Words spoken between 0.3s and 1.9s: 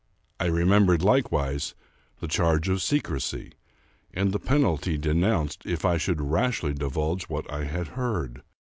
I remembered, likewise,